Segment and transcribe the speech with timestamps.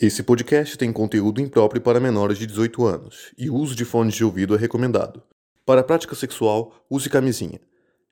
[0.00, 4.14] Esse podcast tem conteúdo impróprio para menores de 18 anos e o uso de fones
[4.14, 5.22] de ouvido é recomendado.
[5.64, 7.60] Para a prática sexual, use camisinha.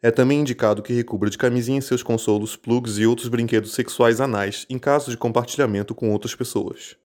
[0.01, 4.65] É também indicado que recubra de camisinha seus consolos, plugs e outros brinquedos sexuais anais
[4.71, 6.97] em caso de compartilhamento com outras pessoas.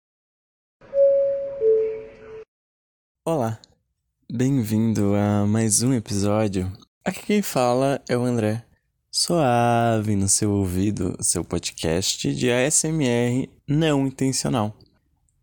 [3.25, 3.59] Olá,
[4.31, 6.71] bem-vindo a mais um episódio.
[7.03, 8.63] Aqui quem fala é o André.
[9.09, 14.73] Suave no seu ouvido, seu podcast de ASMR não intencional.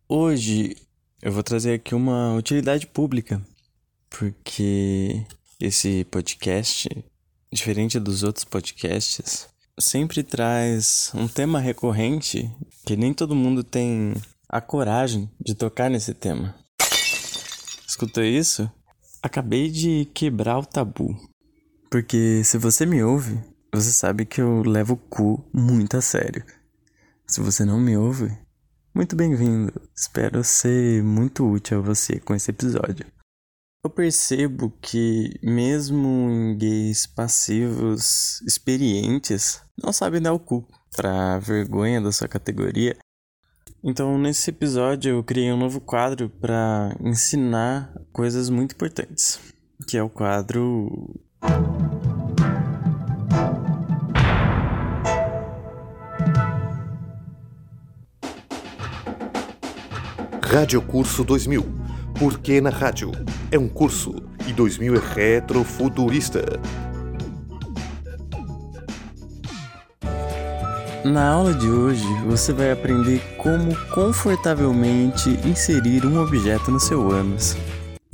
[0.09, 0.77] Hoje
[1.21, 3.45] eu vou trazer aqui uma utilidade pública,
[4.09, 5.27] porque
[5.61, 6.89] esse podcast,
[7.53, 9.47] diferente dos outros podcasts,
[9.79, 12.51] sempre traz um tema recorrente
[12.87, 14.15] que nem todo mundo tem
[14.49, 16.55] a coragem de tocar nesse tema.
[17.87, 18.71] Escutou isso?
[19.23, 21.15] Acabei de quebrar o tabu.
[21.91, 23.39] Porque se você me ouve,
[23.73, 26.45] você sabe que eu levo o cu muito a sério.
[27.27, 28.37] Se você não me ouve,
[28.95, 29.73] muito bem-vindo.
[29.97, 33.07] Espero ser muito útil a você com esse episódio.
[33.85, 42.01] Eu percebo que, mesmo em gays passivos experientes, não sabem dar o cu pra vergonha
[42.01, 42.97] da sua categoria
[43.87, 49.39] então, nesse episódio, eu criei um novo quadro para ensinar coisas muito importantes,
[49.87, 51.21] que é o quadro.
[60.55, 61.67] Rádio Curso 2000.
[62.17, 63.11] Por que na rádio?
[63.51, 64.15] É um curso
[64.47, 66.45] e 2000 é retrofuturista.
[71.05, 77.57] Na aula de hoje, você vai aprender como confortavelmente inserir um objeto no seu ânus.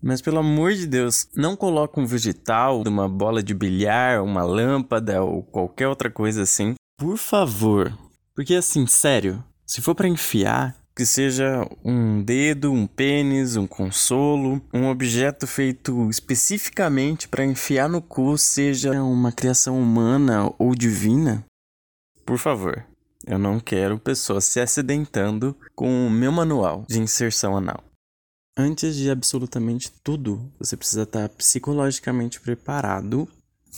[0.03, 5.23] Mas pelo amor de Deus, não coloque um vegetal, uma bola de bilhar, uma lâmpada
[5.23, 6.73] ou qualquer outra coisa assim.
[6.97, 7.93] Por favor.
[8.35, 14.61] Porque assim, sério, se for para enfiar, que seja um dedo, um pênis, um consolo,
[14.71, 21.43] um objeto feito especificamente para enfiar no cu, seja uma criação humana ou divina,
[22.27, 22.85] por favor,
[23.27, 27.83] eu não quero pessoas se acidentando com o meu manual de inserção anal.
[28.55, 33.27] Antes de absolutamente tudo, você precisa estar psicologicamente preparado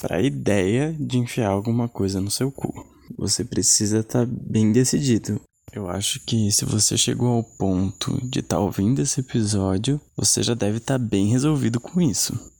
[0.00, 2.84] para a ideia de enfiar alguma coisa no seu cu.
[3.16, 5.41] Você precisa estar bem decidido.
[5.71, 10.55] Eu acho que se você chegou ao ponto de estar ouvindo esse episódio, você já
[10.55, 12.53] deve estar bem resolvido com isso.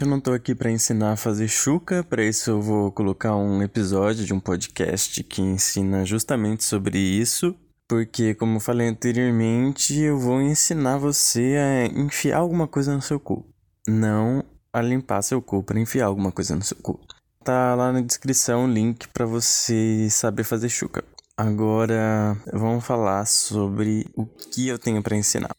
[0.00, 3.62] Eu não tô aqui para ensinar a fazer chuca, para isso eu vou colocar um
[3.62, 7.54] episódio de um podcast que ensina justamente sobre isso,
[7.88, 13.20] porque como eu falei anteriormente, eu vou ensinar você a enfiar alguma coisa no seu
[13.20, 13.46] cu,
[13.86, 17.00] não a limpar seu cu para enfiar alguma coisa no seu cu.
[17.44, 21.04] Tá lá na descrição o link para você saber fazer chuca.
[21.36, 25.50] Agora vamos falar sobre o que eu tenho para ensinar.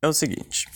[0.00, 0.66] É o seguinte,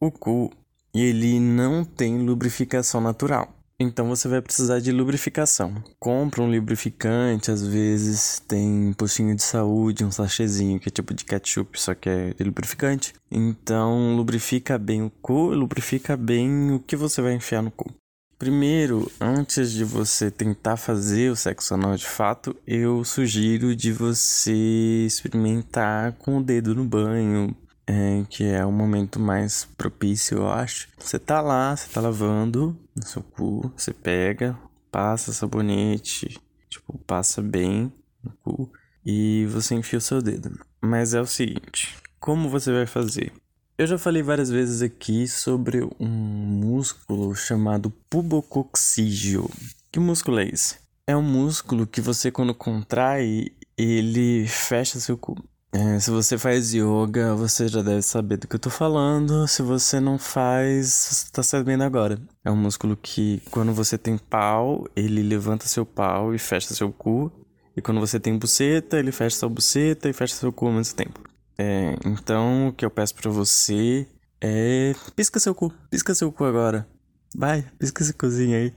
[0.00, 0.50] o cu
[0.94, 3.54] ele não tem lubrificação natural.
[3.78, 5.84] Então você vai precisar de lubrificação.
[5.98, 11.24] Compra um lubrificante, às vezes tem postinho de saúde, um sachêzinho que é tipo de
[11.26, 13.12] ketchup, só que é lubrificante.
[13.30, 17.99] Então lubrifica bem o cu, lubrifica bem o que você vai enfiar no cu.
[18.40, 25.04] Primeiro, antes de você tentar fazer o sexo anal de fato, eu sugiro de você
[25.06, 27.54] experimentar com o dedo no banho,
[27.86, 30.88] é, que é o momento mais propício, eu acho.
[30.98, 34.58] Você tá lá, você tá lavando no seu cu, você pega,
[34.90, 36.40] passa sabonete,
[36.70, 37.92] tipo, passa bem
[38.24, 38.72] no cu
[39.04, 40.58] e você enfia o seu dedo.
[40.80, 43.34] Mas é o seguinte, como você vai fazer?
[43.80, 49.48] Eu já falei várias vezes aqui sobre um músculo chamado pubococcígeo.
[49.90, 50.76] Que músculo é esse?
[51.06, 53.46] É um músculo que você quando contrai,
[53.78, 55.34] ele fecha seu cu.
[55.72, 59.48] É, se você faz yoga, você já deve saber do que eu tô falando.
[59.48, 62.20] Se você não faz, você tá sabendo agora.
[62.44, 66.92] É um músculo que, quando você tem pau, ele levanta seu pau e fecha seu
[66.92, 67.32] cu.
[67.74, 70.94] E quando você tem buceta, ele fecha sua buceta e fecha seu cu ao mesmo
[70.94, 71.29] tempo.
[71.62, 74.08] É, então, o que eu peço para você
[74.40, 74.94] é.
[75.14, 75.70] Pisca seu cu.
[75.90, 76.88] Pisca seu cu agora.
[77.36, 78.74] Vai, pisca esse cozinha aí.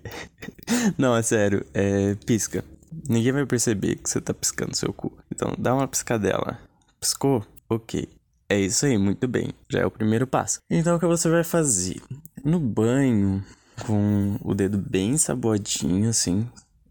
[0.98, 1.66] não, é sério.
[1.74, 2.16] É.
[2.26, 2.62] Pisca.
[3.08, 5.18] Ninguém vai perceber que você tá piscando seu cu.
[5.34, 6.60] Então, dá uma piscadela.
[7.00, 7.46] Piscou?
[7.70, 8.10] Ok.
[8.50, 9.54] É isso aí, muito bem.
[9.70, 10.60] Já é o primeiro passo.
[10.70, 12.02] Então o que você vai fazer?
[12.44, 13.42] No banho,
[13.88, 16.46] com o dedo bem saboadinho, assim.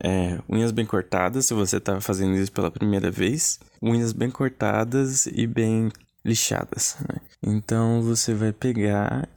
[0.05, 3.61] É, unhas bem cortadas, se você tá fazendo isso pela primeira vez.
[3.81, 5.91] Unhas bem cortadas e bem
[6.25, 6.97] lixadas.
[7.01, 7.21] Né?
[7.43, 9.29] Então você vai pegar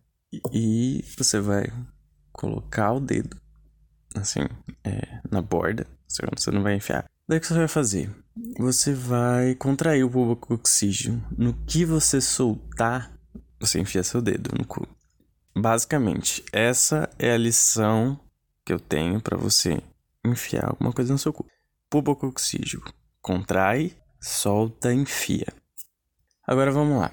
[0.51, 1.71] e você vai
[2.31, 3.37] colocar o dedo
[4.15, 4.41] assim,
[4.83, 5.85] é, na borda.
[6.07, 7.05] Você não vai enfiar.
[7.27, 8.09] Daí o que você vai fazer?
[8.57, 11.23] você vai contrair o pubococcígeo.
[11.37, 13.11] No que você soltar,
[13.59, 14.87] você enfia seu dedo no cu.
[15.57, 18.19] Basicamente, essa é a lição
[18.65, 19.81] que eu tenho para você
[20.25, 21.45] enfiar alguma coisa no seu cu.
[21.89, 22.81] Pubococcígeo.
[23.21, 25.47] Contrai, solta, enfia.
[26.45, 27.11] Agora vamos lá.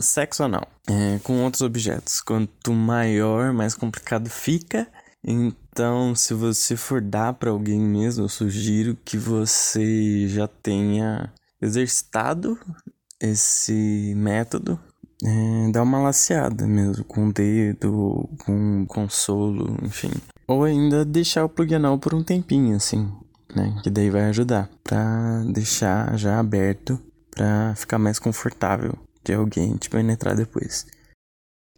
[0.00, 0.68] Sexo anal.
[0.88, 2.20] É, com outros objetos.
[2.20, 4.86] Quanto maior, mais complicado fica.
[5.24, 12.58] Então, se você for dar para alguém mesmo, eu sugiro que você já tenha exercitado
[13.20, 14.78] esse método.
[15.24, 20.10] É, dá uma laceada mesmo, com o dedo, com consolo, enfim.
[20.46, 23.10] Ou ainda deixar o plug anal por um tempinho, assim,
[23.54, 23.80] né?
[23.82, 29.88] Que daí vai ajudar pra deixar já aberto pra ficar mais confortável de alguém te
[29.88, 30.86] penetrar depois.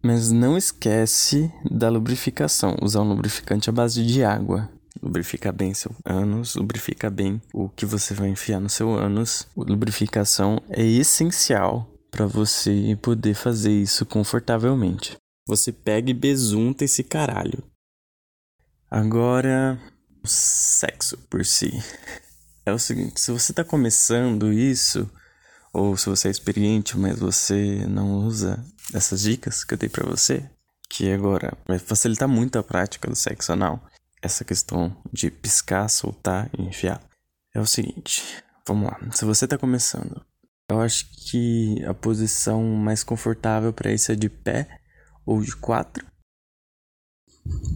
[0.02, 2.76] Mas não esquece da lubrificação.
[2.82, 4.68] Usar um lubrificante à base de água.
[5.02, 9.46] Lubrifica bem seu ânus, lubrifica bem o que você vai enfiar no seu ânus.
[9.56, 11.88] Lubrificação é essencial
[12.18, 15.16] para você poder fazer isso confortavelmente.
[15.46, 17.62] Você pega e besunta esse caralho.
[18.90, 19.80] Agora,
[20.24, 21.70] o sexo por si.
[22.66, 25.08] É o seguinte, se você tá começando isso,
[25.72, 30.04] ou se você é experiente, mas você não usa essas dicas que eu dei para
[30.04, 30.50] você,
[30.90, 33.80] que agora vai facilitar muito a prática do sexo anal,
[34.20, 37.00] essa questão de piscar, soltar e enfiar,
[37.54, 40.20] é o seguinte, vamos lá, se você tá começando,
[40.70, 44.80] eu acho que a posição mais confortável para isso é de pé
[45.24, 46.06] ou de quatro.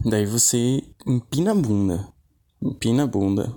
[0.05, 2.07] Daí você empina a bunda,
[2.61, 3.53] empina a bunda.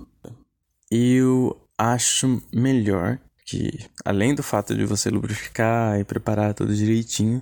[0.89, 3.69] Eu acho melhor que
[4.03, 7.41] além do fato de você lubrificar e preparar tudo direitinho,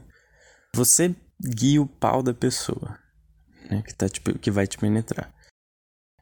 [0.74, 3.00] você guia o pau da pessoa,
[3.70, 5.34] né, que tá tipo, que vai te penetrar.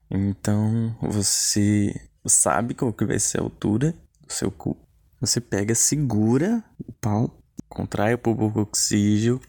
[0.09, 4.77] Então, você sabe qual que vai ser a altura do seu cu.
[5.23, 9.39] Você pega, segura o pau, contrai o pulmão oxígeno,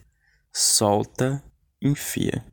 [0.53, 1.43] solta,
[1.81, 2.45] enfia.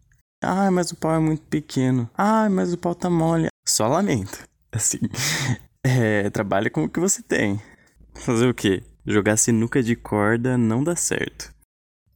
[0.43, 2.11] Ah, mas o pau é muito pequeno.
[2.19, 3.47] Ah, mas o pau tá mole.
[3.65, 4.45] Só lamento.
[4.73, 4.99] Assim,
[5.87, 7.63] é, trabalha com o que você tem.
[8.13, 8.83] Fazer o quê?
[9.07, 11.55] Jogar sinuca de corda não dá certo.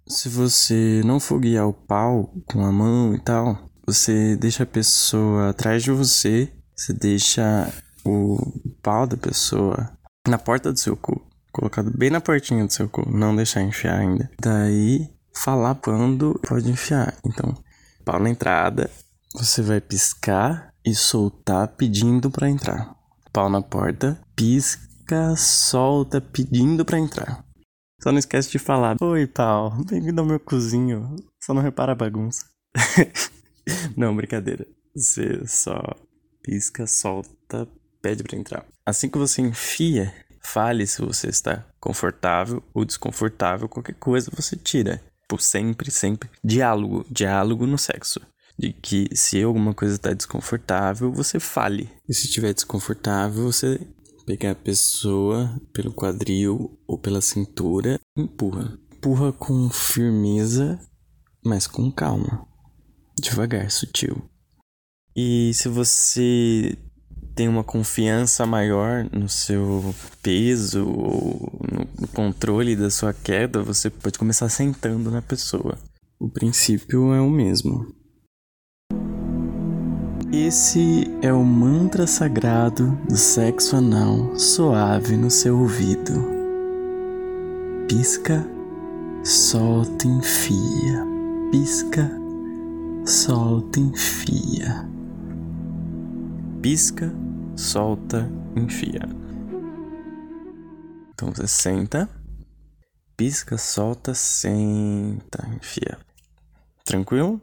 [0.09, 4.67] Se você não for guiar o pau com a mão e tal, você deixa a
[4.67, 7.73] pessoa atrás de você, você deixa
[8.05, 8.39] o
[8.83, 9.96] pau da pessoa
[10.29, 11.21] na porta do seu cu,
[11.53, 14.31] colocado bem na portinha do seu cu, não deixar enfiar ainda.
[14.41, 17.17] Daí, falar quando pode enfiar.
[17.25, 17.55] Então,
[18.05, 18.91] pau na entrada,
[19.35, 22.95] você vai piscar e soltar pedindo para entrar.
[23.33, 27.45] Pau na porta, pisca solta pedindo para entrar.
[28.03, 31.17] Só não esquece de falar: Oi, pau, bem-vindo ao meu cozinho.
[31.43, 32.45] Só não repara a bagunça.
[33.97, 34.67] não, brincadeira.
[34.95, 35.81] Você só
[36.43, 37.69] pisca, solta,
[38.01, 38.67] pede para entrar.
[38.85, 45.03] Assim que você enfia, fale se você está confortável ou desconfortável, qualquer coisa você tira.
[45.29, 46.31] Por sempre, sempre.
[46.43, 48.21] Diálogo, diálogo no sexo
[48.59, 51.91] de que se alguma coisa está desconfortável, você fale.
[52.09, 53.79] E se estiver desconfortável, você
[54.25, 58.79] pegar a pessoa pelo quadril ou pela cintura, empurra.
[58.93, 60.81] Empurra com firmeza,
[61.45, 62.47] mas com calma.
[63.21, 64.29] Devagar, sutil.
[65.15, 66.77] E se você
[67.37, 71.53] tem uma confiança maior no seu peso ou
[72.01, 75.77] no controle da sua queda, você pode começar sentando na pessoa.
[76.19, 77.95] O princípio é o mesmo.
[80.33, 86.25] Esse é o mantra sagrado do sexo anal suave no seu ouvido.
[87.87, 88.49] Pisca,
[89.23, 91.07] solta, enfia.
[91.53, 92.11] Pisca,
[93.05, 94.89] solta, enfia.
[96.63, 97.15] Pisca,
[97.57, 99.01] solta, enfia.
[101.15, 102.09] Então você senta,
[103.17, 105.99] pisca, solta, senta, enfia.
[106.85, 107.41] Tranquilo?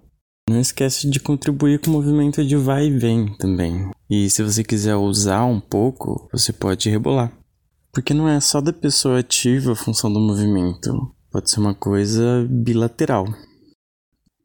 [0.48, 3.90] Não esquece de contribuir com o movimento de vai e vem também.
[4.10, 7.32] E se você quiser usar um pouco, você pode rebolar.
[7.92, 12.46] Porque não é só da pessoa ativa a função do movimento, pode ser uma coisa
[12.50, 13.26] bilateral.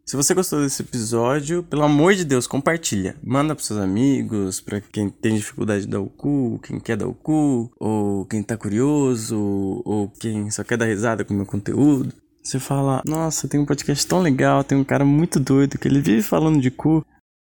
[0.09, 3.15] Se você gostou desse episódio, pelo amor de Deus, compartilha.
[3.23, 7.07] Manda pros seus amigos, para quem tem dificuldade de dar o cu, quem quer dar
[7.07, 9.39] o cu, ou quem tá curioso,
[9.85, 12.11] ou quem só quer dar risada com o meu conteúdo.
[12.43, 16.01] Você fala, nossa, tem um podcast tão legal, tem um cara muito doido que ele
[16.01, 17.05] vive falando de cu.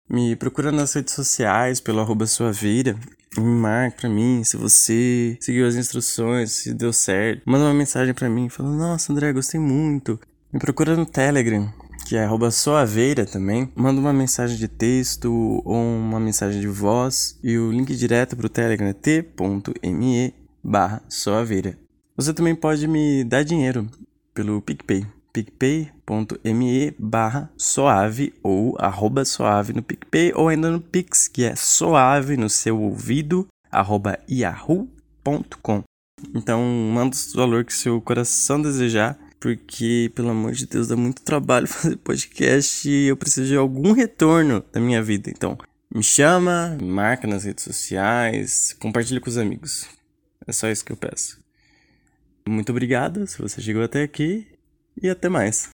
[0.09, 2.97] Me procura nas redes sociais pelo arroba sua vida.
[3.37, 7.41] Me marca pra mim se você seguiu as instruções, se deu certo.
[7.45, 10.17] Manda uma mensagem pra mim, fala, nossa André, gostei muito.
[10.53, 11.69] Me procura no Telegram,
[12.05, 13.69] que é soaveira também.
[13.75, 18.47] Manda uma mensagem de texto ou uma mensagem de voz e o link direto pro
[18.47, 20.33] Telegram é t.me
[20.63, 21.77] barra soaveira.
[22.15, 23.89] Você também pode me dar dinheiro
[24.33, 31.43] pelo PicPay picpay.me barra soave ou arroba soave no PicPay ou ainda no Pix, que
[31.43, 35.83] é soave no seu ouvido, arroba yahoo.com.
[36.33, 41.21] Então, manda o valor que seu coração desejar, porque, pelo amor de Deus, dá muito
[41.21, 45.29] trabalho fazer podcast e eu preciso de algum retorno da minha vida.
[45.29, 45.57] Então,
[45.93, 49.87] me chama, me marca nas redes sociais, compartilha com os amigos.
[50.47, 51.39] É só isso que eu peço.
[52.47, 54.47] Muito obrigado se você chegou até aqui
[55.01, 55.73] e até mais.